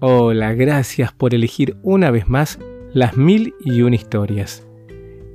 Hola, 0.00 0.52
gracias 0.52 1.14
por 1.14 1.34
elegir 1.34 1.78
una 1.82 2.10
vez 2.10 2.28
más 2.28 2.58
las 2.92 3.16
mil 3.16 3.54
y 3.64 3.80
una 3.80 3.96
historias. 3.96 4.68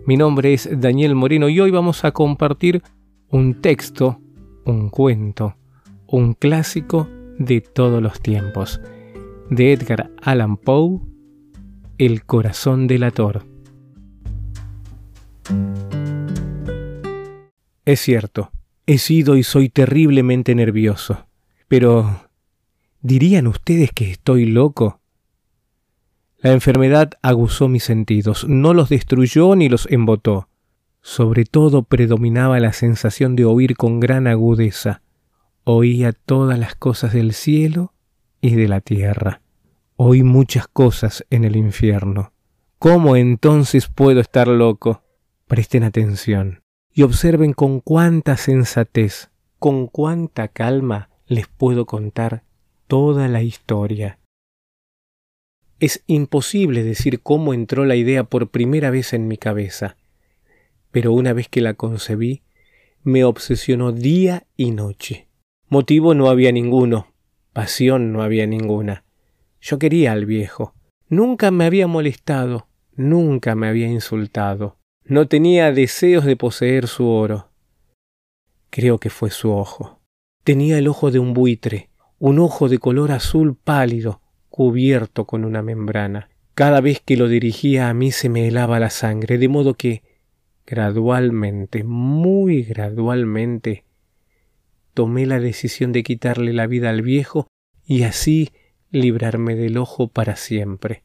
Mi 0.06 0.18
nombre 0.18 0.54
es 0.54 0.70
Daniel 0.80 1.16
Moreno 1.16 1.50
y 1.50 1.60
hoy 1.60 1.72
vamos 1.72 2.06
a 2.06 2.12
compartir 2.12 2.84
un 3.30 3.60
texto, 3.60 4.22
un 4.64 4.92
cuento, 4.92 5.56
un 6.06 6.36
clásico 6.36 7.10
de 7.40 7.62
todos 7.62 8.04
los 8.04 8.22
tiempos, 8.22 8.80
de 9.50 9.74
Edgar 9.74 10.12
Allan 10.22 10.58
Poe, 10.58 11.00
El 11.98 12.24
corazón 12.24 12.86
del 12.86 13.02
ator. 13.02 13.44
Es 17.84 18.00
cierto, 18.00 18.52
he 18.86 19.00
sido 19.00 19.38
y 19.38 19.42
soy 19.42 19.70
terriblemente 19.70 20.54
nervioso, 20.54 21.26
pero 21.68 22.30
¿dirían 23.02 23.48
ustedes 23.48 23.92
que 23.92 24.12
estoy 24.12 24.46
loco? 24.46 25.00
La 26.38 26.52
enfermedad 26.52 27.12
aguzó 27.22 27.68
mis 27.68 27.84
sentidos, 27.84 28.48
no 28.48 28.74
los 28.74 28.90
destruyó 28.90 29.56
ni 29.56 29.70
los 29.70 29.88
embotó. 29.92 30.48
Sobre 31.02 31.46
todo 31.46 31.84
predominaba 31.84 32.60
la 32.60 32.74
sensación 32.74 33.36
de 33.36 33.46
oír 33.46 33.76
con 33.76 34.00
gran 34.00 34.28
agudeza. 34.28 35.02
Oía 35.64 36.14
todas 36.14 36.58
las 36.58 36.76
cosas 36.76 37.14
del 37.14 37.34
cielo 37.34 37.94
y 38.40 38.56
de 38.56 38.68
la 38.68 38.82
tierra. 38.82 39.42
Oí 39.96 40.24
muchas 40.24 40.68
cosas 40.68 41.26
en 41.30 41.44
el 41.44 41.56
infierno. 41.56 42.34
¿Cómo 42.80 43.16
entonces 43.16 43.88
puedo 43.88 44.20
estar 44.20 44.48
loco? 44.48 45.04
Presten 45.48 45.84
atención 45.84 46.64
y 46.94 47.04
observen 47.04 47.54
con 47.54 47.80
cuánta 47.80 48.38
sensatez, 48.38 49.30
con 49.60 49.88
cuánta 49.88 50.48
calma 50.48 51.10
les 51.28 51.48
puedo 51.48 51.86
contar 51.86 52.44
toda 52.92 53.30
la 53.30 53.42
historia. 53.42 54.20
Es 55.80 56.04
imposible 56.08 56.84
decir 56.84 57.22
cómo 57.22 57.54
entró 57.54 57.86
la 57.86 57.96
idea 57.96 58.26
por 58.26 58.50
primera 58.50 58.90
vez 58.90 59.14
en 59.14 59.30
mi 59.30 59.38
cabeza, 59.38 59.96
pero 60.92 61.14
una 61.14 61.32
vez 61.32 61.48
que 61.48 61.62
la 61.62 61.76
concebí, 61.76 62.42
me 63.02 63.24
obsesionó 63.24 63.94
día 63.94 64.46
y 64.58 64.72
noche. 64.72 65.30
Motivo 65.70 66.16
no 66.16 66.30
había 66.30 66.52
ninguno, 66.52 67.14
pasión 67.54 68.12
no 68.12 68.24
había 68.24 68.46
ninguna. 68.46 69.06
Yo 69.62 69.80
quería 69.80 70.12
al 70.12 70.26
viejo. 70.26 70.74
Nunca 71.08 71.50
me 71.50 71.64
había 71.64 71.88
molestado, 71.88 72.68
nunca 72.98 73.56
me 73.56 73.70
había 73.70 73.88
insultado. 73.88 74.76
No 75.06 75.30
tenía 75.30 75.72
deseos 75.72 76.26
de 76.26 76.36
poseer 76.36 76.88
su 76.88 77.08
oro. 77.08 77.52
Creo 78.70 78.98
que 78.98 79.10
fue 79.10 79.30
su 79.30 79.50
ojo. 79.54 80.02
Tenía 80.44 80.78
el 80.78 80.90
ojo 80.90 81.10
de 81.10 81.20
un 81.20 81.34
buitre, 81.34 81.91
un 82.22 82.38
ojo 82.38 82.70
de 82.70 82.78
color 82.78 83.12
azul 83.12 83.56
pálido, 83.56 84.22
cubierto 84.52 85.26
con 85.26 85.44
una 85.44 85.64
membrana. 85.64 86.30
Cada 86.54 86.80
vez 86.80 87.02
que 87.04 87.18
lo 87.18 87.28
dirigía 87.28 87.90
a 87.90 87.96
mí 87.96 88.12
se 88.12 88.30
me 88.30 88.48
helaba 88.48 88.80
la 88.80 88.92
sangre, 88.92 89.40
de 89.40 89.48
modo 89.48 89.74
que, 89.74 90.04
gradualmente, 90.68 91.84
muy 91.84 92.62
gradualmente, 92.62 93.86
tomé 94.94 95.26
la 95.26 95.40
decisión 95.40 95.94
de 95.94 96.04
quitarle 96.04 96.54
la 96.54 96.68
vida 96.68 96.92
al 96.92 97.02
viejo 97.02 97.48
y 97.88 98.04
así 98.04 98.52
librarme 98.92 99.56
del 99.56 99.80
ojo 99.80 100.08
para 100.08 100.36
siempre. 100.36 101.02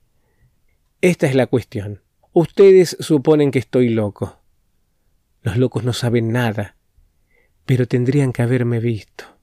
Esta 1.01 1.27
es 1.27 1.35
la 1.35 1.47
cuestión. 1.47 2.03
Ustedes 2.35 2.95
suponen 3.01 3.53
que 3.53 3.59
estoy 3.59 3.89
loco. 3.89 4.39
Los 5.41 5.57
locos 5.57 5.83
no 5.83 5.95
saben 5.95 6.31
nada, 6.31 6.77
pero 7.65 7.89
tendrían 7.89 8.35
que 8.35 8.43
haberme 8.43 8.81
visto. 8.81 9.36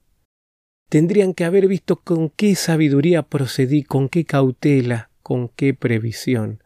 Tendrían 0.94 1.34
que 1.34 1.44
haber 1.44 1.66
visto 1.66 1.96
con 1.96 2.30
qué 2.30 2.54
sabiduría 2.54 3.24
procedí, 3.24 3.82
con 3.82 4.08
qué 4.08 4.24
cautela, 4.24 5.10
con 5.24 5.48
qué 5.48 5.74
previsión, 5.74 6.62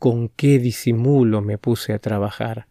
con 0.00 0.30
qué 0.30 0.58
disimulo 0.58 1.42
me 1.42 1.58
puse 1.58 1.92
a 1.92 2.00
trabajar. 2.00 2.66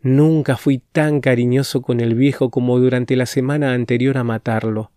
Nunca 0.00 0.56
fui 0.56 0.78
tan 0.78 1.20
cariñoso 1.20 1.82
con 1.82 2.00
el 2.00 2.14
viejo 2.14 2.50
como 2.50 2.78
durante 2.78 3.14
la 3.14 3.26
semana 3.26 3.74
anterior 3.74 4.16
a 4.16 4.24
matarlo. 4.24 4.90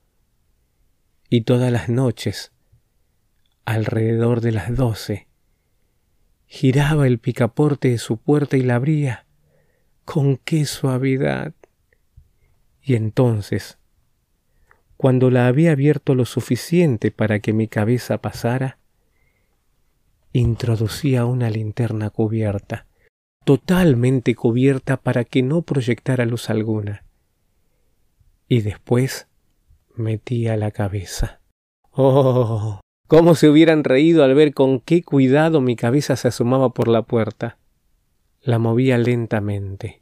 Y 1.29 1.41
todas 1.41 1.69
las 1.69 1.89
noches, 1.89 2.53
alrededor 3.65 4.39
de 4.39 4.53
las 4.53 4.73
doce, 4.73 5.27
giraba 6.45 7.07
el 7.07 7.19
picaporte 7.19 7.89
de 7.89 7.97
su 7.97 8.15
puerta 8.15 8.55
y 8.55 8.61
la 8.61 8.75
abría. 8.75 9.25
¡Con 10.05 10.37
qué 10.37 10.63
suavidad! 10.63 11.53
Y 12.81 12.95
entonces, 12.95 13.77
cuando 15.01 15.31
la 15.31 15.47
había 15.47 15.71
abierto 15.71 16.13
lo 16.13 16.25
suficiente 16.25 17.09
para 17.09 17.39
que 17.39 17.53
mi 17.53 17.67
cabeza 17.67 18.19
pasara, 18.19 18.77
introducía 20.31 21.25
una 21.25 21.49
linterna 21.49 22.11
cubierta, 22.11 22.85
totalmente 23.43 24.35
cubierta 24.35 24.97
para 24.97 25.23
que 25.23 25.41
no 25.41 25.63
proyectara 25.63 26.27
luz 26.27 26.51
alguna. 26.51 27.03
Y 28.47 28.61
después 28.61 29.27
metía 29.95 30.55
la 30.55 30.69
cabeza. 30.69 31.41
¡Oh! 31.89 32.79
cómo 33.07 33.33
se 33.33 33.49
hubieran 33.49 33.83
reído 33.83 34.23
al 34.23 34.35
ver 34.35 34.53
con 34.53 34.79
qué 34.81 35.01
cuidado 35.01 35.61
mi 35.61 35.75
cabeza 35.75 36.15
se 36.15 36.27
asomaba 36.27 36.75
por 36.75 36.87
la 36.87 37.01
puerta. 37.01 37.57
La 38.39 38.59
movía 38.59 38.99
lentamente, 38.99 39.99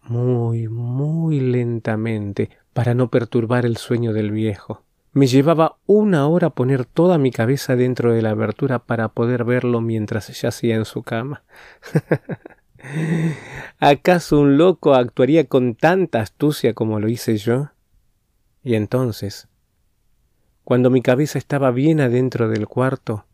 muy, 0.00 0.66
muy 0.68 1.40
lentamente, 1.40 2.48
para 2.80 2.94
no 2.94 3.10
perturbar 3.10 3.66
el 3.66 3.76
sueño 3.76 4.14
del 4.14 4.30
viejo. 4.30 4.84
Me 5.12 5.26
llevaba 5.26 5.76
una 5.84 6.26
hora 6.26 6.48
poner 6.48 6.86
toda 6.86 7.18
mi 7.18 7.30
cabeza 7.30 7.76
dentro 7.76 8.14
de 8.14 8.22
la 8.22 8.30
abertura 8.30 8.78
para 8.78 9.08
poder 9.10 9.44
verlo 9.44 9.82
mientras 9.82 10.28
yacía 10.40 10.76
en 10.76 10.86
su 10.86 11.02
cama. 11.02 11.42
¿Acaso 13.78 14.40
un 14.40 14.56
loco 14.56 14.94
actuaría 14.94 15.44
con 15.44 15.74
tanta 15.74 16.22
astucia 16.22 16.72
como 16.72 17.00
lo 17.00 17.10
hice 17.10 17.36
yo? 17.36 17.68
Y 18.62 18.76
entonces, 18.76 19.48
cuando 20.64 20.88
mi 20.88 21.02
cabeza 21.02 21.36
estaba 21.36 21.72
bien 21.72 22.00
adentro 22.00 22.48
del 22.48 22.66
cuarto, 22.66 23.26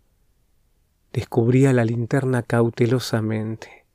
descubría 1.13 1.73
la 1.73 1.85
linterna 1.85 2.43
cautelosamente, 2.43 3.87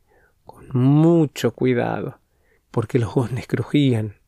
con 0.46 0.70
mucho 0.72 1.54
cuidado, 1.54 2.20
porque 2.72 3.00
los 3.00 3.14
goznes 3.14 3.48
crujían. 3.48 4.21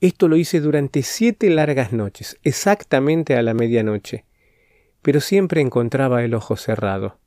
Esto 0.00 0.28
lo 0.28 0.36
hice 0.36 0.60
durante 0.60 1.02
siete 1.02 1.50
largas 1.50 1.92
noches, 1.92 2.38
exactamente 2.42 3.36
a 3.36 3.42
la 3.42 3.54
medianoche, 3.54 4.24
pero 5.02 5.20
siempre 5.20 5.60
encontraba 5.60 6.24
el 6.24 6.34
ojo 6.34 6.56
cerrado. 6.56 7.18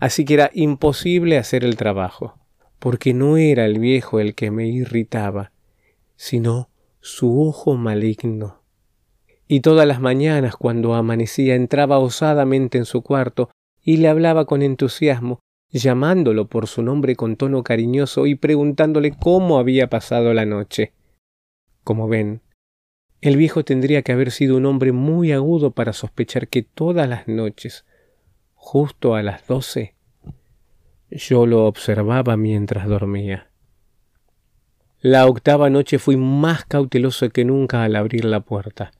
Así 0.00 0.24
que 0.24 0.34
era 0.34 0.50
imposible 0.54 1.38
hacer 1.38 1.64
el 1.64 1.76
trabajo, 1.76 2.38
porque 2.78 3.14
no 3.14 3.36
era 3.36 3.66
el 3.66 3.78
viejo 3.78 4.20
el 4.20 4.34
que 4.34 4.50
me 4.50 4.68
irritaba, 4.68 5.52
sino 6.16 6.70
su 7.00 7.46
ojo 7.46 7.74
maligno 7.76 8.62
y 9.52 9.60
todas 9.60 9.86
las 9.86 10.00
mañanas 10.00 10.56
cuando 10.56 10.94
amanecía 10.94 11.56
entraba 11.56 11.98
osadamente 11.98 12.78
en 12.78 12.86
su 12.86 13.02
cuarto 13.02 13.50
y 13.82 13.98
le 13.98 14.08
hablaba 14.08 14.46
con 14.46 14.62
entusiasmo, 14.62 15.40
llamándolo 15.70 16.46
por 16.46 16.66
su 16.66 16.82
nombre 16.82 17.16
con 17.16 17.36
tono 17.36 17.62
cariñoso 17.62 18.26
y 18.26 18.34
preguntándole 18.34 19.12
cómo 19.12 19.58
había 19.58 19.88
pasado 19.88 20.32
la 20.32 20.46
noche. 20.46 20.94
Como 21.84 22.08
ven, 22.08 22.40
el 23.20 23.36
viejo 23.36 23.64
tendría 23.64 24.02
que 24.02 24.12
haber 24.12 24.30
sido 24.30 24.56
un 24.56 24.66
hombre 24.66 24.92
muy 24.92 25.32
agudo 25.32 25.70
para 25.70 25.92
sospechar 25.92 26.48
que 26.48 26.62
todas 26.62 27.08
las 27.08 27.28
noches, 27.28 27.84
justo 28.54 29.14
a 29.14 29.22
las 29.22 29.46
doce, 29.46 29.94
yo 31.10 31.46
lo 31.46 31.66
observaba 31.66 32.36
mientras 32.36 32.86
dormía. 32.88 33.48
La 35.00 35.26
octava 35.26 35.68
noche 35.68 35.98
fui 35.98 36.16
más 36.16 36.64
cauteloso 36.64 37.28
que 37.30 37.44
nunca 37.44 37.82
al 37.82 37.96
abrir 37.96 38.24
la 38.24 38.40
puerta. 38.40 38.92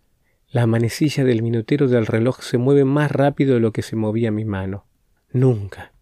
La 0.50 0.67
manecilla 0.67 1.25
del 1.25 1.43
minutero 1.43 1.88
del 1.88 2.06
reloj 2.06 2.43
se 2.43 2.58
mueve 2.58 2.84
más 2.84 3.11
rápido 3.11 3.55
de 3.55 3.61
lo 3.61 3.73
que 3.73 3.82
se 3.82 3.96
movía 3.96 4.31
mi 4.31 4.44
mano. 4.44 4.84
Nunca, 5.31 5.93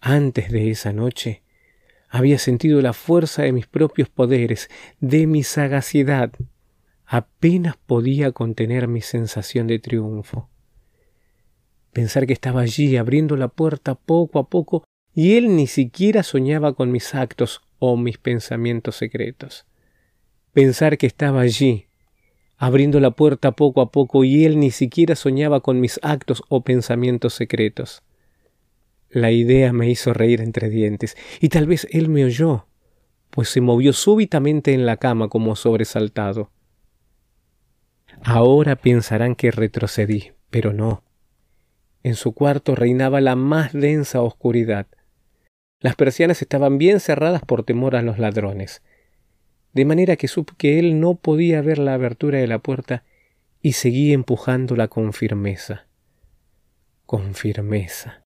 antes 0.00 0.52
de 0.52 0.70
esa 0.70 0.92
noche, 0.92 1.42
había 2.12 2.38
sentido 2.38 2.82
la 2.82 2.92
fuerza 2.92 3.42
de 3.42 3.52
mis 3.52 3.66
propios 3.66 4.10
poderes, 4.10 4.68
de 5.00 5.26
mi 5.26 5.42
sagacidad. 5.42 6.30
Apenas 7.06 7.78
podía 7.78 8.32
contener 8.32 8.86
mi 8.86 9.00
sensación 9.00 9.66
de 9.66 9.78
triunfo. 9.78 10.50
Pensar 11.94 12.26
que 12.26 12.34
estaba 12.34 12.60
allí 12.60 12.98
abriendo 12.98 13.34
la 13.34 13.48
puerta 13.48 13.94
poco 13.94 14.38
a 14.38 14.50
poco 14.50 14.84
y 15.14 15.38
él 15.38 15.56
ni 15.56 15.66
siquiera 15.66 16.22
soñaba 16.22 16.74
con 16.74 16.92
mis 16.92 17.14
actos 17.14 17.62
o 17.78 17.96
mis 17.96 18.18
pensamientos 18.18 18.96
secretos. 18.96 19.64
Pensar 20.52 20.98
que 20.98 21.06
estaba 21.06 21.40
allí 21.40 21.86
abriendo 22.58 23.00
la 23.00 23.12
puerta 23.12 23.52
poco 23.52 23.80
a 23.80 23.90
poco 23.90 24.22
y 24.22 24.44
él 24.44 24.60
ni 24.60 24.70
siquiera 24.70 25.16
soñaba 25.16 25.60
con 25.60 25.80
mis 25.80 25.98
actos 26.02 26.42
o 26.50 26.62
pensamientos 26.62 27.32
secretos. 27.32 28.02
La 29.12 29.30
idea 29.30 29.74
me 29.74 29.90
hizo 29.90 30.14
reír 30.14 30.40
entre 30.40 30.70
dientes, 30.70 31.18
y 31.38 31.50
tal 31.50 31.66
vez 31.66 31.86
él 31.90 32.08
me 32.08 32.24
oyó, 32.24 32.66
pues 33.28 33.50
se 33.50 33.60
movió 33.60 33.92
súbitamente 33.92 34.72
en 34.72 34.86
la 34.86 34.96
cama 34.96 35.28
como 35.28 35.54
sobresaltado. 35.54 36.50
Ahora 38.24 38.74
pensarán 38.74 39.34
que 39.34 39.50
retrocedí, 39.50 40.32
Pero 40.48 40.72
no. 40.72 41.02
En 42.02 42.14
su 42.14 42.32
cuarto 42.32 42.74
reinaba 42.74 43.20
la 43.20 43.36
más 43.36 43.72
densa 43.72 44.22
oscuridad. 44.22 44.86
Las 45.78 45.94
persianas 45.94 46.40
estaban 46.40 46.78
bien 46.78 46.98
cerradas 46.98 47.42
por 47.42 47.64
temor 47.64 47.96
a 47.96 48.02
los 48.02 48.18
ladrones, 48.18 48.82
de 49.74 49.84
manera 49.84 50.16
que 50.16 50.28
supe 50.28 50.54
que 50.56 50.78
él 50.78 51.00
no 51.00 51.16
podía 51.16 51.60
ver 51.60 51.78
la 51.78 51.94
abertura 51.94 52.38
de 52.38 52.46
la 52.46 52.60
puerta 52.60 53.04
y 53.60 53.72
seguí 53.72 54.12
empujándola 54.12 54.88
con 54.88 55.12
firmeza. 55.12 55.86
Con 57.06 57.34
firmeza. 57.34 58.21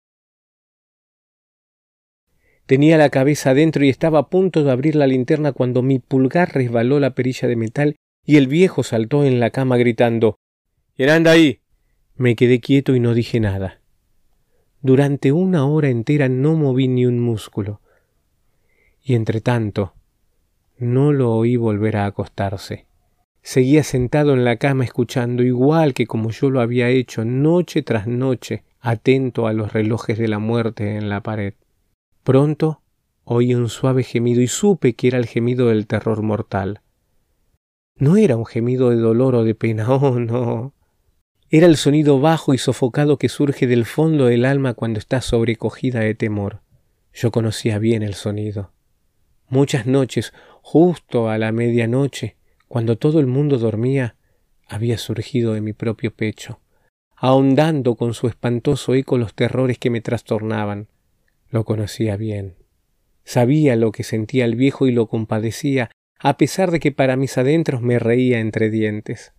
Tenía 2.67 2.99
la 2.99 3.11
cabeza 3.11 3.51
adentro 3.51 3.85
y 3.85 3.89
estaba 3.89 4.19
a 4.19 4.29
punto 4.29 4.65
de 4.65 4.73
abrir 4.73 4.97
la 4.97 5.07
linterna 5.07 5.53
cuando 5.53 5.83
mi 5.83 6.01
pulgar 6.01 6.53
resbaló 6.53 6.99
la 6.99 7.15
perilla 7.15 7.47
de 7.47 7.55
metal 7.55 7.97
y 8.25 8.37
el 8.37 8.49
viejo 8.49 8.83
saltó 8.83 9.25
en 9.25 9.39
la 9.39 9.51
cama 9.51 9.77
gritando 9.77 10.37
¿Quién 10.97 11.11
anda 11.11 11.31
ahí? 11.31 11.61
Me 12.17 12.35
quedé 12.35 12.61
quieto 12.61 12.97
y 12.97 13.01
no 13.01 13.15
dije 13.15 13.39
nada. 13.39 13.81
Durante 14.83 15.31
una 15.31 15.67
hora 15.67 15.91
entera 15.91 16.29
no 16.29 16.55
moví 16.55 16.89
ni 16.89 17.07
un 17.07 17.21
músculo. 17.21 17.81
Y 19.03 19.15
entre 19.15 19.41
tanto, 19.41 19.95
no 20.79 21.13
lo 21.13 21.35
oí 21.35 21.57
volver 21.57 21.97
a 21.97 22.07
acostarse. 22.07 22.87
Seguía 23.43 23.85
sentado 23.85 24.33
en 24.33 24.45
la 24.45 24.57
cama 24.57 24.85
escuchando, 24.85 25.45
igual 25.45 25.95
que 25.95 26.07
como 26.07 26.31
yo 26.31 26.51
lo 26.51 26.61
había 26.61 26.89
hecho 26.89 27.25
noche 27.25 27.83
tras 27.83 28.09
noche, 28.09 28.65
atento 28.81 29.47
a 29.47 29.53
los 29.53 29.73
relojes 29.73 30.19
de 30.19 30.27
la 30.27 30.41
muerte 30.41 30.97
en 30.97 31.09
la 31.09 31.23
pared. 31.23 31.55
Pronto 32.27 32.83
oí 33.23 33.55
un 33.55 33.69
suave 33.69 34.03
gemido 34.03 34.41
y 34.41 34.49
supe 34.49 34.95
que 34.95 35.07
era 35.07 35.17
el 35.17 35.27
gemido 35.27 35.69
del 35.69 35.87
terror 35.87 36.23
mortal. 36.23 36.81
No 38.01 38.17
era 38.17 38.37
un 38.37 38.45
gemido 38.45 38.91
de 38.91 38.97
dolor 38.97 39.37
o 39.37 39.45
de 39.45 39.55
pena, 39.55 39.89
oh 39.95 40.19
no. 40.19 40.75
Era 41.51 41.69
el 41.69 41.77
sonido 41.77 42.19
bajo 42.19 42.53
y 42.53 42.59
sofocado 42.59 43.17
que 43.17 43.29
surge 43.29 43.69
del 43.69 43.85
fondo 43.85 44.27
del 44.27 44.45
alma 44.45 44.75
cuando 44.75 44.99
está 44.99 45.21
sobrecogida 45.21 46.01
de 46.01 46.17
temor. 46.17 46.63
Yo 47.15 47.31
conocía 47.31 47.79
bien 47.79 48.03
el 48.03 48.15
sonido. 48.15 48.73
Muchas 49.49 49.87
noches, 49.87 50.33
justo 50.63 51.31
a 51.31 51.39
la 51.39 51.53
medianoche, 51.53 52.35
cuando 52.67 52.99
todo 52.99 53.21
el 53.21 53.29
mundo 53.29 53.57
dormía, 53.57 54.17
había 54.67 54.99
surgido 54.99 55.53
de 55.53 55.61
mi 55.61 55.75
propio 55.75 56.13
pecho, 56.13 56.59
ahondando 57.15 57.95
con 57.95 58.15
su 58.15 58.27
espantoso 58.27 58.95
eco 58.95 59.17
los 59.17 59.33
terrores 59.33 59.79
que 59.79 59.91
me 59.91 60.01
trastornaban. 60.01 60.89
Lo 61.51 61.65
conocía 61.65 62.17
bien. 62.17 62.55
Sabía 63.25 63.77
lo 63.77 63.93
que 63.93 64.03
sentía 64.03 64.45
el 64.45 64.57
viejo 64.57 64.87
y 64.87 64.93
lo 64.93 65.09
compadecía, 65.09 65.91
a 66.19 66.37
pesar 66.37 66.71
de 66.71 66.81
que 66.81 66.93
para 66.93 67.17
mis 67.17 67.37
adentros 67.39 67.83
me 67.83 67.99
reía 67.99 68.39
entre 68.41 68.71
dientes. 68.71 69.33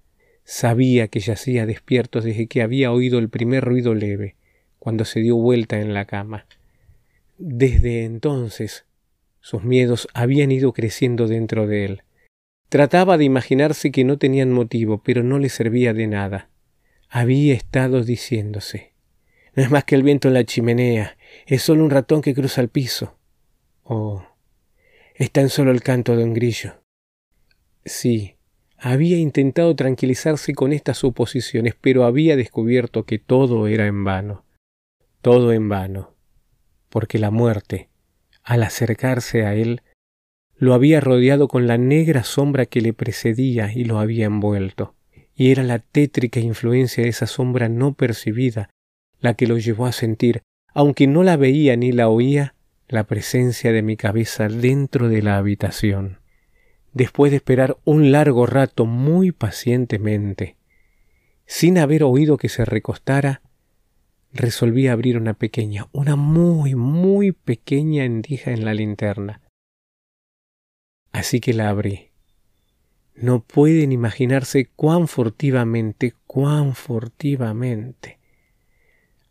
Sabía 0.43 1.07
que 1.07 1.19
yacía 1.19 1.65
despierto 1.65 2.21
desde 2.21 2.47
que 2.47 2.61
había 2.61 2.91
oído 2.91 3.19
el 3.19 3.29
primer 3.29 3.63
ruido 3.63 3.93
leve, 3.93 4.35
cuando 4.79 5.05
se 5.05 5.19
dio 5.19 5.35
vuelta 5.35 5.79
en 5.79 5.93
la 5.93 6.05
cama. 6.05 6.47
Desde 7.37 8.03
entonces 8.03 8.85
sus 9.39 9.63
miedos 9.63 10.07
habían 10.13 10.51
ido 10.51 10.73
creciendo 10.73 11.27
dentro 11.27 11.67
de 11.67 11.85
él. 11.85 12.03
Trataba 12.69 13.17
de 13.17 13.23
imaginarse 13.23 13.91
que 13.91 14.03
no 14.03 14.17
tenían 14.17 14.51
motivo, 14.51 15.01
pero 15.03 15.23
no 15.23 15.39
le 15.39 15.47
servía 15.47 15.93
de 15.93 16.07
nada. 16.07 16.49
Había 17.09 17.53
estado 17.53 18.03
diciéndose 18.03 18.96
No 19.57 19.63
es 19.63 19.71
más 19.71 19.85
que 19.85 19.95
el 19.95 20.03
viento 20.03 20.27
en 20.27 20.35
la 20.35 20.43
chimenea, 20.43 21.17
es 21.47 21.63
solo 21.63 21.83
un 21.83 21.89
ratón 21.89 22.21
que 22.21 22.35
cruza 22.35 22.61
el 22.61 22.69
piso. 22.69 23.17
Oh, 23.81 24.23
es 25.15 25.31
tan 25.31 25.49
solo 25.49 25.71
el 25.71 25.81
canto 25.81 26.15
de 26.15 26.23
un 26.23 26.35
grillo. 26.35 26.75
Sí, 27.83 28.35
había 28.77 29.17
intentado 29.17 29.75
tranquilizarse 29.75 30.53
con 30.53 30.73
estas 30.73 30.99
suposiciones, 30.99 31.73
pero 31.81 32.03
había 32.05 32.35
descubierto 32.35 33.05
que 33.05 33.17
todo 33.17 33.65
era 33.65 33.87
en 33.87 34.03
vano. 34.03 34.45
Todo 35.23 35.51
en 35.51 35.69
vano. 35.69 36.13
Porque 36.89 37.17
la 37.17 37.31
muerte, 37.31 37.89
al 38.43 38.61
acercarse 38.61 39.43
a 39.43 39.55
él, 39.55 39.81
lo 40.55 40.75
había 40.75 41.01
rodeado 41.01 41.47
con 41.47 41.65
la 41.65 41.79
negra 41.79 42.23
sombra 42.23 42.67
que 42.67 42.81
le 42.81 42.93
precedía 42.93 43.73
y 43.73 43.85
lo 43.85 43.97
había 43.97 44.27
envuelto, 44.27 44.93
y 45.35 45.49
era 45.49 45.63
la 45.63 45.79
tétrica 45.79 46.39
influencia 46.39 47.01
de 47.03 47.09
esa 47.09 47.25
sombra 47.25 47.69
no 47.69 47.95
percibida 47.95 48.69
la 49.19 49.33
que 49.33 49.47
lo 49.47 49.57
llevó 49.57 49.85
a 49.85 49.91
sentir, 49.91 50.43
aunque 50.73 51.07
no 51.07 51.23
la 51.23 51.37
veía 51.37 51.75
ni 51.75 51.91
la 51.91 52.09
oía, 52.09 52.55
la 52.87 53.05
presencia 53.05 53.71
de 53.71 53.81
mi 53.81 53.97
cabeza 53.97 54.47
dentro 54.47 55.09
de 55.09 55.21
la 55.21 55.37
habitación. 55.37 56.19
Después 56.93 57.31
de 57.31 57.37
esperar 57.37 57.77
un 57.83 58.11
largo 58.11 58.45
rato 58.45 58.85
muy 58.85 59.31
pacientemente, 59.31 60.55
sin 61.45 61.77
haber 61.77 62.03
oído 62.03 62.37
que 62.37 62.49
se 62.49 62.65
recostara, 62.65 63.41
resolví 64.33 64.87
abrir 64.87 65.17
una 65.17 65.33
pequeña, 65.33 65.87
una 65.91 66.15
muy, 66.15 66.75
muy 66.75 67.31
pequeña 67.31 68.05
endija 68.05 68.51
en 68.51 68.65
la 68.65 68.73
linterna. 68.73 69.41
Así 71.11 71.39
que 71.39 71.53
la 71.53 71.69
abrí. 71.69 72.11
No 73.15 73.41
pueden 73.41 73.91
imaginarse 73.91 74.69
cuán 74.75 75.07
furtivamente, 75.07 76.13
cuán 76.27 76.75
furtivamente, 76.75 78.16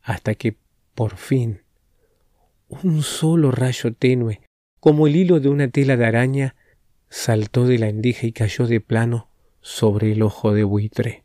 hasta 0.06 0.34
que, 0.34 0.56
por 0.94 1.16
fin, 1.16 1.60
un 2.68 3.02
solo 3.02 3.50
rayo 3.50 3.92
tenue, 3.92 4.40
como 4.80 5.06
el 5.06 5.16
hilo 5.16 5.38
de 5.40 5.50
una 5.50 5.68
tela 5.68 5.98
de 5.98 6.06
araña, 6.06 6.56
saltó 7.10 7.66
de 7.66 7.78
la 7.78 7.88
endija 7.88 8.26
y 8.26 8.32
cayó 8.32 8.66
de 8.66 8.80
plano 8.80 9.28
sobre 9.60 10.12
el 10.12 10.22
ojo 10.22 10.54
de 10.54 10.64
buitre. 10.64 11.24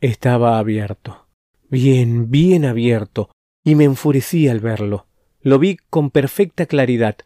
Estaba 0.00 0.58
abierto 0.58 1.28
bien, 1.70 2.30
bien 2.30 2.64
abierto, 2.64 3.30
y 3.64 3.74
me 3.74 3.84
enfurecí 3.84 4.48
al 4.48 4.60
verlo. 4.60 5.06
Lo 5.40 5.58
vi 5.58 5.76
con 5.90 6.10
perfecta 6.10 6.66
claridad, 6.66 7.16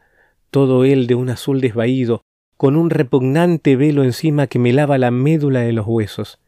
todo 0.50 0.84
él 0.84 1.06
de 1.06 1.14
un 1.14 1.30
azul 1.30 1.60
desvaído, 1.60 2.22
con 2.56 2.76
un 2.76 2.90
repugnante 2.90 3.76
velo 3.76 4.04
encima 4.04 4.46
que 4.46 4.58
me 4.58 4.72
lava 4.72 4.98
la 4.98 5.10
médula 5.10 5.60
de 5.60 5.72
los 5.72 5.86
huesos. 5.86 6.40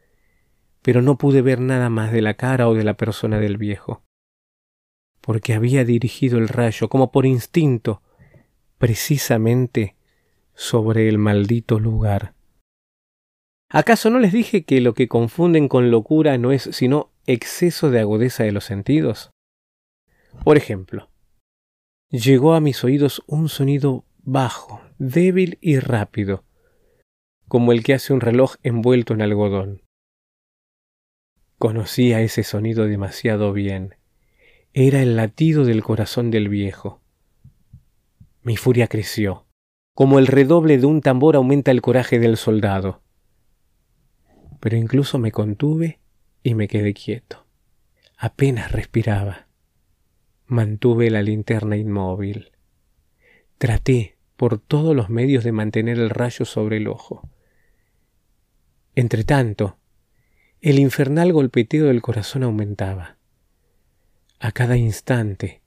Pero 0.84 1.00
no 1.00 1.16
pude 1.16 1.40
ver 1.40 1.60
nada 1.60 1.88
más 1.88 2.12
de 2.12 2.20
la 2.20 2.34
cara 2.34 2.68
o 2.68 2.74
de 2.74 2.84
la 2.84 2.92
persona 2.94 3.40
del 3.40 3.56
viejo, 3.56 4.02
porque 5.22 5.54
había 5.54 5.82
dirigido 5.82 6.36
el 6.36 6.46
rayo, 6.46 6.90
como 6.90 7.10
por 7.10 7.24
instinto, 7.24 8.02
precisamente 8.76 9.96
sobre 10.52 11.08
el 11.08 11.16
maldito 11.16 11.80
lugar. 11.80 12.34
¿Acaso 13.70 14.10
no 14.10 14.18
les 14.18 14.34
dije 14.34 14.64
que 14.64 14.82
lo 14.82 14.92
que 14.92 15.08
confunden 15.08 15.68
con 15.68 15.90
locura 15.90 16.36
no 16.36 16.52
es 16.52 16.68
sino 16.72 17.10
exceso 17.26 17.90
de 17.90 18.00
agudeza 18.00 18.44
de 18.44 18.52
los 18.52 18.64
sentidos? 18.64 19.30
Por 20.44 20.58
ejemplo, 20.58 21.08
llegó 22.10 22.52
a 22.52 22.60
mis 22.60 22.84
oídos 22.84 23.22
un 23.26 23.48
sonido 23.48 24.04
bajo, 24.18 24.82
débil 24.98 25.56
y 25.62 25.78
rápido, 25.78 26.44
como 27.48 27.72
el 27.72 27.82
que 27.82 27.94
hace 27.94 28.12
un 28.12 28.20
reloj 28.20 28.56
envuelto 28.62 29.14
en 29.14 29.22
algodón. 29.22 29.83
Conocía 31.64 32.20
ese 32.20 32.42
sonido 32.42 32.86
demasiado 32.86 33.54
bien. 33.54 33.94
Era 34.74 35.00
el 35.00 35.16
latido 35.16 35.64
del 35.64 35.82
corazón 35.82 36.30
del 36.30 36.50
viejo. 36.50 37.00
Mi 38.42 38.58
furia 38.58 38.86
creció. 38.86 39.46
Como 39.94 40.18
el 40.18 40.26
redoble 40.26 40.76
de 40.76 40.84
un 40.84 41.00
tambor 41.00 41.36
aumenta 41.36 41.70
el 41.70 41.80
coraje 41.80 42.18
del 42.18 42.36
soldado. 42.36 43.00
Pero 44.60 44.76
incluso 44.76 45.18
me 45.18 45.32
contuve 45.32 46.00
y 46.42 46.54
me 46.54 46.68
quedé 46.68 46.92
quieto. 46.92 47.46
Apenas 48.18 48.70
respiraba. 48.70 49.46
Mantuve 50.44 51.08
la 51.08 51.22
linterna 51.22 51.78
inmóvil. 51.78 52.52
Traté 53.56 54.18
por 54.36 54.58
todos 54.58 54.94
los 54.94 55.08
medios 55.08 55.44
de 55.44 55.52
mantener 55.52 55.98
el 55.98 56.10
rayo 56.10 56.44
sobre 56.44 56.76
el 56.76 56.88
ojo. 56.88 57.26
Entretanto, 58.94 59.78
el 60.64 60.78
infernal 60.78 61.30
golpeteo 61.30 61.88
del 61.88 62.00
corazón 62.00 62.42
aumentaba. 62.42 63.18
A 64.40 64.50
cada 64.50 64.78
instante 64.78 65.60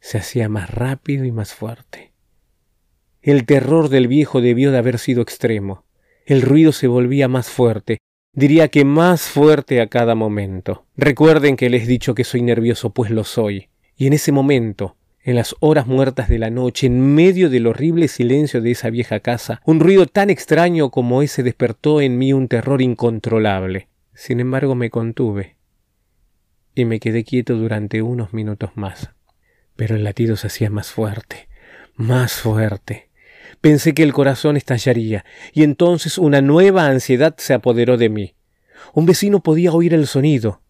se 0.00 0.18
hacía 0.18 0.48
más 0.48 0.70
rápido 0.70 1.24
y 1.24 1.30
más 1.30 1.54
fuerte. 1.54 2.10
El 3.22 3.46
terror 3.46 3.90
del 3.90 4.08
viejo 4.08 4.40
debió 4.40 4.72
de 4.72 4.78
haber 4.78 4.98
sido 4.98 5.22
extremo. 5.22 5.84
El 6.26 6.42
ruido 6.42 6.72
se 6.72 6.88
volvía 6.88 7.28
más 7.28 7.48
fuerte, 7.48 7.98
diría 8.32 8.66
que 8.66 8.84
más 8.84 9.22
fuerte 9.22 9.80
a 9.80 9.86
cada 9.86 10.16
momento. 10.16 10.84
Recuerden 10.96 11.54
que 11.54 11.70
les 11.70 11.84
he 11.84 11.86
dicho 11.86 12.16
que 12.16 12.24
soy 12.24 12.42
nervioso, 12.42 12.90
pues 12.90 13.12
lo 13.12 13.22
soy. 13.22 13.68
Y 13.96 14.08
en 14.08 14.14
ese 14.14 14.32
momento, 14.32 14.96
en 15.22 15.36
las 15.36 15.54
horas 15.60 15.86
muertas 15.86 16.28
de 16.28 16.40
la 16.40 16.50
noche, 16.50 16.88
en 16.88 17.14
medio 17.14 17.50
del 17.50 17.68
horrible 17.68 18.08
silencio 18.08 18.60
de 18.60 18.72
esa 18.72 18.90
vieja 18.90 19.20
casa, 19.20 19.62
un 19.64 19.78
ruido 19.78 20.06
tan 20.06 20.28
extraño 20.28 20.90
como 20.90 21.22
ese 21.22 21.44
despertó 21.44 22.00
en 22.00 22.18
mí 22.18 22.32
un 22.32 22.48
terror 22.48 22.82
incontrolable. 22.82 23.93
Sin 24.14 24.40
embargo, 24.40 24.74
me 24.74 24.90
contuve 24.90 25.56
y 26.74 26.84
me 26.84 27.00
quedé 27.00 27.24
quieto 27.24 27.54
durante 27.54 28.02
unos 28.02 28.32
minutos 28.32 28.70
más. 28.74 29.10
Pero 29.76 29.96
el 29.96 30.04
latido 30.04 30.36
se 30.36 30.48
hacía 30.48 30.70
más 30.70 30.90
fuerte, 30.90 31.48
más 31.96 32.34
fuerte. 32.34 33.10
Pensé 33.60 33.94
que 33.94 34.02
el 34.02 34.12
corazón 34.12 34.56
estallaría, 34.56 35.24
y 35.52 35.62
entonces 35.62 36.18
una 36.18 36.40
nueva 36.40 36.86
ansiedad 36.86 37.34
se 37.38 37.54
apoderó 37.54 37.96
de 37.96 38.08
mí. 38.08 38.34
Un 38.92 39.06
vecino 39.06 39.42
podía 39.42 39.72
oír 39.72 39.94
el 39.94 40.06
sonido. 40.06 40.60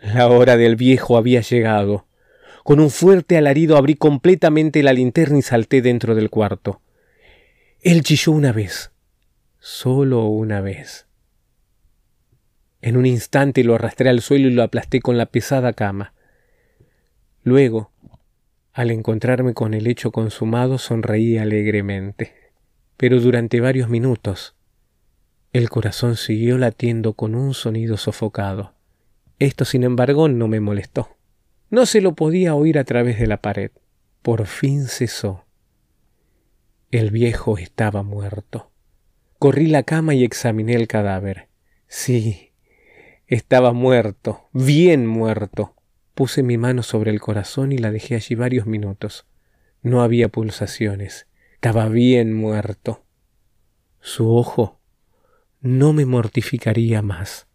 La 0.00 0.28
hora 0.28 0.56
del 0.56 0.76
viejo 0.76 1.16
había 1.16 1.40
llegado. 1.40 2.06
Con 2.64 2.80
un 2.80 2.90
fuerte 2.90 3.36
alarido 3.36 3.76
abrí 3.76 3.94
completamente 3.94 4.82
la 4.82 4.92
linterna 4.92 5.38
y 5.38 5.42
salté 5.42 5.82
dentro 5.82 6.14
del 6.14 6.30
cuarto. 6.30 6.80
Él 7.80 8.02
chilló 8.02 8.32
una 8.32 8.52
vez, 8.52 8.90
solo 9.60 10.24
una 10.24 10.60
vez. 10.60 11.05
En 12.86 12.96
un 12.96 13.04
instante 13.04 13.64
lo 13.64 13.74
arrastré 13.74 14.10
al 14.10 14.20
suelo 14.20 14.46
y 14.46 14.52
lo 14.52 14.62
aplasté 14.62 15.00
con 15.00 15.18
la 15.18 15.26
pesada 15.26 15.72
cama. 15.72 16.14
Luego, 17.42 17.90
al 18.72 18.92
encontrarme 18.92 19.54
con 19.54 19.74
el 19.74 19.88
hecho 19.88 20.12
consumado, 20.12 20.78
sonreí 20.78 21.36
alegremente. 21.36 22.52
Pero 22.96 23.20
durante 23.20 23.60
varios 23.60 23.88
minutos 23.88 24.54
el 25.52 25.68
corazón 25.68 26.14
siguió 26.14 26.58
latiendo 26.58 27.14
con 27.14 27.34
un 27.34 27.54
sonido 27.54 27.96
sofocado. 27.96 28.74
Esto, 29.40 29.64
sin 29.64 29.82
embargo, 29.82 30.28
no 30.28 30.46
me 30.46 30.60
molestó. 30.60 31.08
No 31.70 31.86
se 31.86 32.00
lo 32.00 32.14
podía 32.14 32.54
oír 32.54 32.78
a 32.78 32.84
través 32.84 33.18
de 33.18 33.26
la 33.26 33.42
pared. 33.42 33.72
Por 34.22 34.46
fin 34.46 34.86
cesó. 34.86 35.44
El 36.92 37.10
viejo 37.10 37.58
estaba 37.58 38.04
muerto. 38.04 38.70
Corrí 39.40 39.66
la 39.66 39.82
cama 39.82 40.14
y 40.14 40.22
examiné 40.22 40.74
el 40.74 40.86
cadáver. 40.86 41.48
Sí, 41.88 42.52
estaba 43.26 43.72
muerto, 43.72 44.48
bien 44.52 45.06
muerto. 45.06 45.74
Puse 46.14 46.42
mi 46.42 46.56
mano 46.56 46.82
sobre 46.82 47.10
el 47.10 47.20
corazón 47.20 47.72
y 47.72 47.78
la 47.78 47.90
dejé 47.90 48.14
allí 48.14 48.34
varios 48.34 48.66
minutos. 48.66 49.26
No 49.82 50.02
había 50.02 50.28
pulsaciones. 50.28 51.26
Estaba 51.54 51.88
bien 51.88 52.32
muerto. 52.32 53.04
Su 54.00 54.34
ojo 54.34 54.80
no 55.60 55.92
me 55.92 56.06
mortificaría 56.06 57.02
más. 57.02 57.48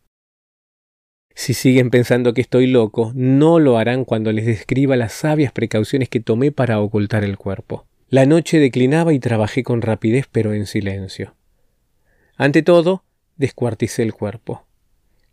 Si 1.33 1.53
siguen 1.53 1.89
pensando 1.89 2.33
que 2.33 2.41
estoy 2.41 2.67
loco, 2.67 3.13
no 3.15 3.59
lo 3.59 3.77
harán 3.77 4.03
cuando 4.03 4.31
les 4.33 4.45
describa 4.45 4.97
las 4.97 5.13
sabias 5.13 5.53
precauciones 5.53 6.09
que 6.09 6.19
tomé 6.19 6.51
para 6.51 6.81
ocultar 6.81 7.23
el 7.23 7.37
cuerpo. 7.37 7.87
La 8.09 8.25
noche 8.25 8.59
declinaba 8.59 9.13
y 9.13 9.19
trabajé 9.19 9.63
con 9.63 9.81
rapidez 9.81 10.27
pero 10.29 10.53
en 10.53 10.65
silencio. 10.65 11.35
Ante 12.35 12.61
todo, 12.61 13.05
descuarticé 13.37 14.03
el 14.03 14.13
cuerpo. 14.13 14.67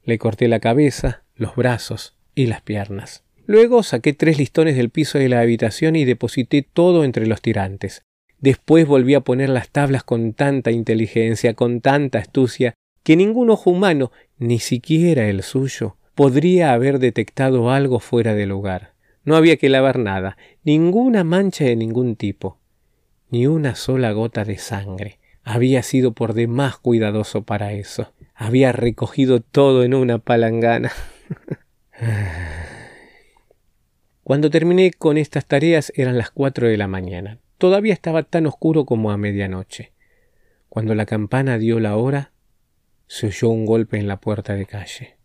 Le 0.09 0.17
corté 0.17 0.49
la 0.49 0.59
cabeza, 0.59 1.23
los 1.37 1.55
brazos, 1.55 2.17
y 2.35 2.47
las 2.47 2.63
piernas. 2.63 3.25
Luego 3.45 3.83
saqué 3.83 4.15
tres 4.15 4.39
listones 4.39 4.75
del 4.75 4.89
piso 4.89 5.19
de 5.19 5.29
la 5.29 5.41
habitación 5.41 5.97
y 5.97 6.07
deposité 6.07 6.63
todo 6.63 7.05
entre 7.05 7.27
los 7.27 7.43
tirantes. 7.43 8.07
Después 8.41 8.87
volví 8.87 9.13
a 9.13 9.21
poner 9.21 9.51
las 9.51 9.69
tablas 9.69 10.05
con 10.05 10.33
tanta 10.33 10.71
inteligencia, 10.71 11.53
con 11.53 11.83
tanta 11.83 12.21
astucia, 12.21 12.73
que 13.03 13.17
ningún 13.17 13.51
ojo 13.51 13.69
humano, 13.69 14.11
ni 14.39 14.61
siquiera 14.61 15.29
el 15.29 15.43
suyo, 15.43 15.99
podría 16.15 16.73
haber 16.73 17.01
detectado 17.01 17.71
algo 17.71 18.01
fuera 18.01 18.33
de 18.33 18.47
lugar. 18.47 18.95
No 19.25 19.37
había 19.37 19.59
que 19.59 19.69
lavar 19.69 19.99
nada, 19.99 20.39
ninguna 20.65 21.23
mancha 21.23 21.67
de 21.67 21.77
ningún 21.77 22.17
tipo, 22.17 22.59
ni 23.29 23.47
una 23.47 23.75
sola 23.75 24.13
gota 24.13 24.47
de 24.47 24.57
sangre. 24.57 25.19
Había 25.51 25.83
sido 25.83 26.13
por 26.13 26.35
demás 26.35 26.77
cuidadoso 26.77 27.43
para 27.43 27.73
eso. 27.73 28.13
Había 28.35 28.71
recogido 28.71 29.41
todo 29.41 29.83
en 29.83 29.95
una 29.95 30.19
palangana. 30.19 30.93
Cuando 34.23 34.51
terminé 34.51 34.91
con 34.91 35.17
estas 35.17 35.47
tareas 35.47 35.91
eran 35.97 36.19
las 36.19 36.31
cuatro 36.31 36.69
de 36.69 36.77
la 36.77 36.87
mañana. 36.87 37.39
Todavía 37.57 37.95
estaba 37.95 38.25
tan 38.25 38.47
oscuro 38.47 38.85
como 38.85 39.11
a 39.11 39.17
medianoche. 39.17 39.95
Cuando 40.69 40.95
la 40.95 41.07
campana 41.07 41.57
dio 41.57 41.81
la 41.81 41.97
hora, 41.97 42.33
se 43.07 43.29
oyó 43.29 43.49
un 43.49 43.65
golpe 43.65 43.97
en 43.97 44.07
la 44.07 44.21
puerta 44.21 44.55
de 44.55 44.67
calle. 44.67 45.17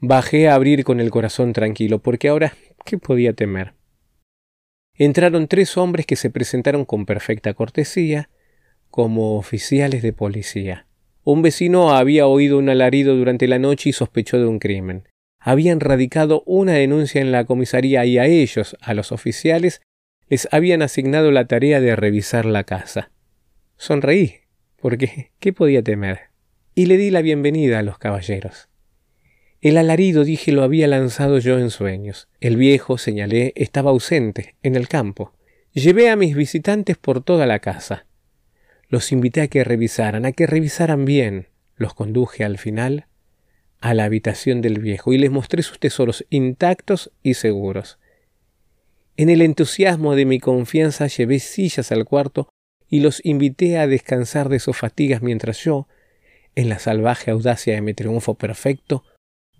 Bajé 0.00 0.48
a 0.48 0.54
abrir 0.54 0.84
con 0.84 1.00
el 1.00 1.10
corazón 1.10 1.52
tranquilo, 1.52 1.98
porque 1.98 2.30
ahora, 2.30 2.54
¿qué 2.86 2.96
podía 2.96 3.34
temer? 3.34 3.74
Entraron 4.94 5.48
tres 5.48 5.76
hombres 5.76 6.06
que 6.06 6.16
se 6.16 6.30
presentaron 6.30 6.86
con 6.86 7.04
perfecta 7.04 7.52
cortesía, 7.52 8.30
como 8.94 9.36
oficiales 9.36 10.02
de 10.02 10.12
policía. 10.12 10.86
Un 11.24 11.42
vecino 11.42 11.94
había 11.94 12.26
oído 12.26 12.58
un 12.58 12.68
alarido 12.68 13.16
durante 13.16 13.48
la 13.48 13.58
noche 13.58 13.90
y 13.90 13.92
sospechó 13.92 14.38
de 14.38 14.46
un 14.46 14.58
crimen 14.58 15.08
habían 15.46 15.80
radicado 15.80 16.42
una 16.46 16.72
denuncia 16.72 17.20
en 17.20 17.30
la 17.30 17.44
comisaría 17.44 18.06
y 18.06 18.16
a 18.16 18.24
ellos, 18.24 18.78
a 18.80 18.94
los 18.94 19.12
oficiales, 19.12 19.82
les 20.30 20.48
habían 20.52 20.80
asignado 20.80 21.30
la 21.30 21.46
tarea 21.46 21.82
de 21.82 21.94
revisar 21.94 22.46
la 22.46 22.64
casa. 22.64 23.10
Sonreí, 23.76 24.36
porque 24.80 25.32
¿qué 25.40 25.52
podía 25.52 25.82
temer? 25.82 26.30
Y 26.74 26.86
le 26.86 26.96
di 26.96 27.10
la 27.10 27.20
bienvenida 27.20 27.80
a 27.80 27.82
los 27.82 27.98
caballeros. 27.98 28.70
El 29.60 29.76
alarido, 29.76 30.24
dije, 30.24 30.50
lo 30.50 30.62
había 30.62 30.88
lanzado 30.88 31.38
yo 31.38 31.58
en 31.58 31.68
sueños. 31.68 32.26
El 32.40 32.56
viejo, 32.56 32.96
señalé, 32.96 33.52
estaba 33.54 33.90
ausente, 33.90 34.54
en 34.62 34.76
el 34.76 34.88
campo. 34.88 35.34
Llevé 35.74 36.08
a 36.08 36.16
mis 36.16 36.34
visitantes 36.34 36.96
por 36.96 37.22
toda 37.22 37.44
la 37.44 37.58
casa. 37.58 38.06
Los 38.88 39.12
invité 39.12 39.42
a 39.42 39.48
que 39.48 39.64
revisaran, 39.64 40.24
a 40.24 40.32
que 40.32 40.46
revisaran 40.46 41.04
bien. 41.04 41.48
Los 41.76 41.94
conduje 41.94 42.44
al 42.44 42.58
final 42.58 43.06
a 43.80 43.92
la 43.92 44.04
habitación 44.04 44.62
del 44.62 44.78
viejo 44.78 45.12
y 45.12 45.18
les 45.18 45.30
mostré 45.30 45.62
sus 45.62 45.78
tesoros 45.78 46.24
intactos 46.30 47.12
y 47.22 47.34
seguros. 47.34 47.98
En 49.16 49.28
el 49.28 49.42
entusiasmo 49.42 50.14
de 50.14 50.24
mi 50.24 50.40
confianza 50.40 51.06
llevé 51.06 51.38
sillas 51.38 51.92
al 51.92 52.04
cuarto 52.04 52.48
y 52.88 53.00
los 53.00 53.24
invité 53.24 53.78
a 53.78 53.86
descansar 53.86 54.48
de 54.48 54.58
sus 54.58 54.76
fatigas 54.76 55.22
mientras 55.22 55.58
yo, 55.58 55.86
en 56.54 56.68
la 56.68 56.78
salvaje 56.78 57.30
audacia 57.30 57.74
de 57.74 57.80
mi 57.80 57.94
triunfo 57.94 58.34
perfecto, 58.34 59.04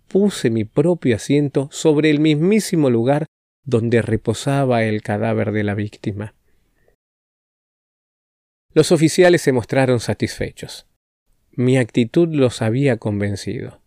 puse 0.09 0.51
mi 0.51 0.65
propio 0.65 1.17
asiento 1.17 1.69
sobre 1.71 2.11
el 2.11 2.21
mismísimo 2.21 2.91
lugar 2.91 3.27
donde 3.65 4.03
reposaba 4.03 4.85
el 4.85 5.03
cadáver 5.03 5.53
de 5.53 5.65
la 5.65 5.75
víctima. 5.75 6.35
Los 8.75 8.91
oficiales 8.91 9.41
se 9.41 9.53
mostraron 9.53 10.01
satisfechos. 10.01 10.89
Mi 11.53 11.79
actitud 11.79 12.29
los 12.29 12.61
había 12.61 12.97
convencido. 12.97 13.81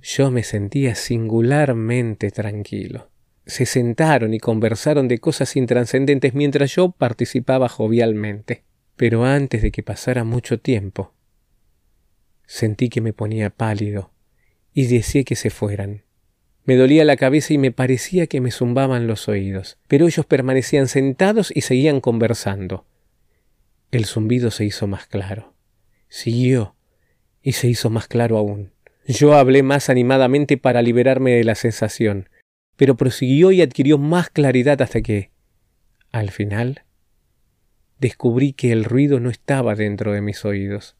Yo 0.00 0.30
me 0.30 0.42
sentía 0.42 0.94
singularmente 0.94 2.30
tranquilo. 2.30 3.10
Se 3.44 3.66
sentaron 3.66 4.32
y 4.32 4.38
conversaron 4.38 5.08
de 5.08 5.18
cosas 5.18 5.54
intranscendentes 5.56 6.32
mientras 6.32 6.74
yo 6.74 6.92
participaba 6.92 7.68
jovialmente. 7.68 8.64
Pero 8.96 9.26
antes 9.26 9.60
de 9.60 9.70
que 9.70 9.82
pasara 9.82 10.24
mucho 10.24 10.58
tiempo, 10.58 11.12
sentí 12.46 12.88
que 12.88 13.02
me 13.02 13.12
ponía 13.12 13.50
pálido 13.50 14.10
y 14.72 14.86
deseé 14.86 15.24
que 15.24 15.36
se 15.36 15.50
fueran. 15.50 16.04
Me 16.64 16.76
dolía 16.76 17.04
la 17.04 17.16
cabeza 17.16 17.52
y 17.52 17.58
me 17.58 17.72
parecía 17.72 18.26
que 18.26 18.40
me 18.40 18.50
zumbaban 18.50 19.06
los 19.06 19.28
oídos, 19.28 19.76
pero 19.86 20.06
ellos 20.06 20.24
permanecían 20.24 20.88
sentados 20.88 21.52
y 21.54 21.60
seguían 21.60 22.00
conversando. 22.00 22.86
El 23.94 24.06
zumbido 24.06 24.50
se 24.50 24.64
hizo 24.64 24.88
más 24.88 25.06
claro. 25.06 25.54
Siguió 26.08 26.74
y 27.42 27.52
se 27.52 27.68
hizo 27.68 27.90
más 27.90 28.08
claro 28.08 28.36
aún. 28.36 28.72
Yo 29.06 29.34
hablé 29.34 29.62
más 29.62 29.88
animadamente 29.88 30.56
para 30.56 30.82
liberarme 30.82 31.34
de 31.34 31.44
la 31.44 31.54
sensación, 31.54 32.28
pero 32.74 32.96
prosiguió 32.96 33.52
y 33.52 33.62
adquirió 33.62 33.96
más 33.96 34.30
claridad 34.30 34.82
hasta 34.82 35.00
que, 35.00 35.30
al 36.10 36.32
final, 36.32 36.82
descubrí 38.00 38.52
que 38.52 38.72
el 38.72 38.82
ruido 38.82 39.20
no 39.20 39.30
estaba 39.30 39.76
dentro 39.76 40.12
de 40.12 40.22
mis 40.22 40.44
oídos. 40.44 40.96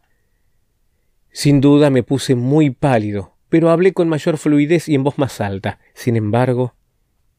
Sin 1.33 1.61
duda 1.61 1.91
me 1.91 2.05
puse 2.05 2.37
muy 2.37 2.71
pálido, 2.71 3.37
pero 3.49 3.71
hablé 3.71 3.93
con 3.93 4.09
mayor 4.09 4.39
fluidez 4.39 4.89
y 4.89 4.95
en 4.95 5.03
voz 5.03 5.19
más 5.19 5.41
alta. 5.41 5.81
Sin 5.95 6.15
embargo, 6.15 6.77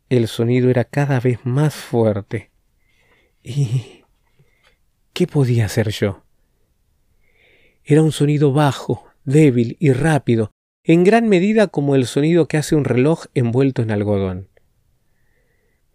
el 0.09 0.27
sonido 0.27 0.69
era 0.69 0.83
cada 0.83 1.21
vez 1.21 1.39
más 1.45 1.73
fuerte. 1.75 2.51
¿Y 3.41 4.04
qué 5.15 5.25
podía 5.27 5.65
hacer 5.65 5.89
yo? 5.89 6.23
Era 7.85 8.03
un 8.03 8.11
sonido 8.11 8.51
bajo, 8.51 9.05
débil 9.23 9.77
y 9.79 9.93
rápido, 9.93 10.51
en 10.83 11.03
gran 11.03 11.29
medida 11.29 11.67
como 11.67 11.95
el 11.95 12.05
sonido 12.05 12.47
que 12.47 12.57
hace 12.57 12.75
un 12.75 12.83
reloj 12.83 13.25
envuelto 13.33 13.81
en 13.81 13.91
algodón. 13.91 14.49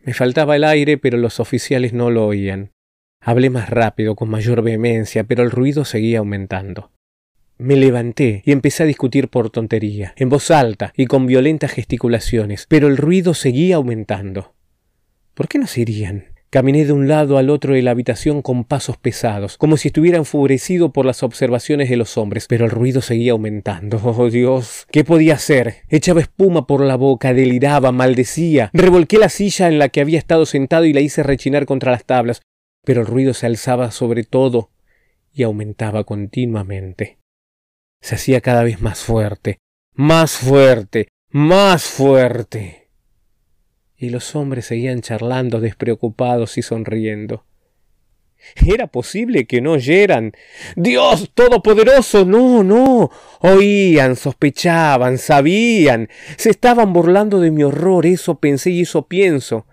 Me 0.02 0.14
faltaba 0.14 0.56
el 0.56 0.64
aire, 0.64 0.96
pero 0.96 1.18
los 1.18 1.38
oficiales 1.38 1.92
no 1.92 2.10
lo 2.10 2.26
oían. 2.26 2.72
Hablé 3.20 3.50
más 3.50 3.68
rápido, 3.68 4.16
con 4.16 4.30
mayor 4.30 4.62
vehemencia, 4.62 5.24
pero 5.24 5.42
el 5.42 5.50
ruido 5.50 5.84
seguía 5.84 6.20
aumentando. 6.20 6.90
Me 7.58 7.76
levanté 7.76 8.42
y 8.46 8.52
empecé 8.52 8.84
a 8.84 8.86
discutir 8.86 9.28
por 9.28 9.50
tontería, 9.50 10.14
en 10.16 10.30
voz 10.30 10.50
alta 10.50 10.94
y 10.96 11.04
con 11.04 11.26
violentas 11.26 11.72
gesticulaciones, 11.72 12.64
pero 12.70 12.88
el 12.88 12.96
ruido 12.96 13.34
seguía 13.34 13.76
aumentando. 13.76 14.54
¿Por 15.34 15.46
qué 15.46 15.58
no 15.58 15.66
se 15.66 15.82
irían? 15.82 16.39
Caminé 16.50 16.85
de 16.85 16.92
un 16.92 17.07
lado 17.07 17.38
al 17.38 17.49
otro 17.49 17.75
de 17.75 17.83
la 17.83 17.92
habitación 17.92 18.42
con 18.42 18.64
pasos 18.64 18.97
pesados, 18.97 19.57
como 19.57 19.76
si 19.76 19.87
estuviera 19.87 20.19
enfurecido 20.19 20.92
por 20.92 21.07
las 21.07 21.23
observaciones 21.23 21.88
de 21.88 21.97
los 21.97 22.19
hombres, 22.19 22.47
pero 22.49 22.64
el 22.64 22.73
ruido 22.73 23.02
seguía 23.02 23.33
aumentando. 23.33 24.00
Oh 24.21 24.28
Dios, 24.28 24.87
¿qué 24.90 25.04
podía 25.04 25.35
hacer? 25.35 25.76
Echaba 25.88 26.21
espuma 26.21 26.66
por 26.66 26.85
la 26.85 26.97
boca, 26.97 27.33
deliraba, 27.33 27.92
maldecía. 27.92 28.71
Revolqué 28.73 29.19
la 29.19 29.28
silla 29.28 29.69
en 29.69 29.78
la 29.78 29.88
que 29.88 30.00
había 30.00 30.19
estado 30.19 30.45
sentado 30.45 30.85
y 30.85 30.92
la 30.92 31.00
hice 31.00 31.23
rechinar 31.23 31.64
contra 31.64 31.92
las 31.92 32.04
tablas, 32.04 32.42
pero 32.85 33.02
el 33.02 33.07
ruido 33.07 33.33
se 33.33 33.47
alzaba 33.47 33.92
sobre 33.92 34.25
todo 34.25 34.71
y 35.33 35.45
aumentaba 35.45 36.02
continuamente. 36.02 37.19
Se 38.02 38.16
hacía 38.16 38.40
cada 38.40 38.64
vez 38.64 38.83
más 38.83 38.99
fuerte, 38.99 39.59
más 39.95 40.33
fuerte, 40.33 41.09
Más 41.33 41.85
fuerte. 41.85 42.79
Y 44.00 44.09
los 44.09 44.35
hombres 44.35 44.64
seguían 44.64 45.02
charlando 45.02 45.61
despreocupados 45.61 46.57
y 46.57 46.62
sonriendo. 46.62 47.45
¿Era 48.66 48.87
posible 48.87 49.45
que 49.45 49.61
no 49.61 49.73
oyeran? 49.73 50.33
Dios 50.75 51.33
Todopoderoso, 51.35 52.25
no, 52.25 52.64
no. 52.64 53.11
Oían, 53.40 54.16
sospechaban, 54.16 55.19
sabían. 55.19 56.09
Se 56.38 56.49
estaban 56.49 56.95
burlando 56.95 57.40
de 57.40 57.50
mi 57.50 57.62
horror, 57.62 58.07
eso 58.07 58.38
pensé 58.38 58.71
y 58.71 58.80
eso 58.80 59.07
pienso. 59.07 59.66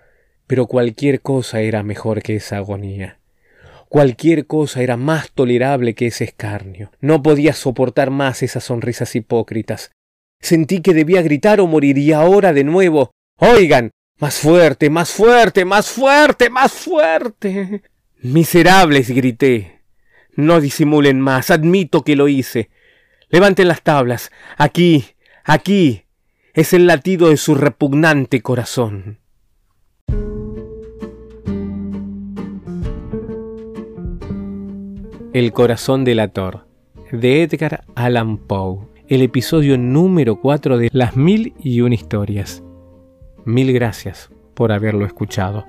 Pero 0.45 0.67
cualquier 0.67 1.21
cosa 1.21 1.61
era 1.61 1.81
mejor 1.81 2.21
que 2.21 2.35
esa 2.35 2.57
agonía. 2.57 3.19
Cualquier 3.87 4.45
cosa 4.45 4.83
era 4.83 4.97
más 4.97 5.31
tolerable 5.31 5.95
que 5.95 6.07
ese 6.07 6.25
escarnio. 6.25 6.91
No 6.99 7.23
podía 7.23 7.53
soportar 7.53 8.11
más 8.11 8.43
esas 8.43 8.65
sonrisas 8.65 9.15
hipócritas. 9.15 9.91
Sentí 10.41 10.81
que 10.81 10.93
debía 10.93 11.21
gritar 11.21 11.61
o 11.61 11.67
moriría 11.67 12.17
ahora 12.17 12.51
de 12.51 12.65
nuevo. 12.65 13.11
Oigan, 13.39 13.91
más 14.19 14.39
fuerte, 14.39 14.89
más 14.89 15.11
fuerte, 15.11 15.65
más 15.65 15.89
fuerte, 15.89 16.49
más 16.49 16.71
fuerte. 16.71 17.83
Miserables, 18.21 19.09
grité. 19.11 19.81
No 20.35 20.59
disimulen 20.59 21.21
más, 21.21 21.51
admito 21.51 22.03
que 22.03 22.15
lo 22.15 22.27
hice. 22.27 22.69
Levanten 23.29 23.67
las 23.67 23.83
tablas. 23.83 24.31
Aquí, 24.57 25.05
aquí. 25.43 26.03
Es 26.53 26.73
el 26.73 26.87
latido 26.87 27.29
de 27.29 27.37
su 27.37 27.53
repugnante 27.53 28.41
corazón. 28.41 29.19
El 35.33 35.51
corazón 35.53 36.03
del 36.03 36.19
ator, 36.19 36.65
de 37.11 37.43
Edgar 37.43 37.83
Allan 37.93 38.39
Poe, 38.39 38.87
el 39.07 39.21
episodio 39.21 39.77
número 39.77 40.41
4 40.41 40.79
de 40.79 40.89
Las 40.91 41.15
Mil 41.15 41.53
y 41.59 41.81
Una 41.81 41.93
Historias. 41.93 42.63
Mil 43.47 43.71
gracias 43.71 44.29
por 44.55 44.73
haberlo 44.73 45.05
escuchado. 45.05 45.65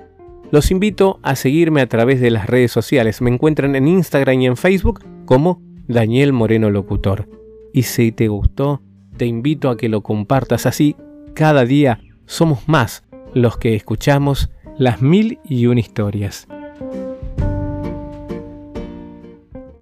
Los 0.51 0.69
invito 0.69 1.17
a 1.23 1.37
seguirme 1.37 1.79
a 1.79 1.87
través 1.87 2.19
de 2.19 2.29
las 2.29 2.45
redes 2.45 2.73
sociales. 2.73 3.21
Me 3.21 3.31
encuentran 3.31 3.73
en 3.73 3.87
Instagram 3.87 4.41
y 4.41 4.47
en 4.47 4.57
Facebook 4.57 4.99
como 5.25 5.61
Daniel 5.87 6.33
Moreno 6.33 6.69
Locutor. 6.71 7.29
Y 7.71 7.83
si 7.83 8.11
te 8.11 8.27
gustó, 8.27 8.81
te 9.15 9.27
invito 9.27 9.69
a 9.69 9.77
que 9.77 9.87
lo 9.87 10.03
compartas 10.03 10.65
así. 10.65 10.97
Cada 11.33 11.63
día 11.63 12.01
somos 12.25 12.67
más 12.67 13.05
los 13.33 13.55
que 13.55 13.75
escuchamos 13.75 14.51
las 14.77 15.01
mil 15.01 15.39
y 15.45 15.67
una 15.67 15.79
historias. 15.79 16.49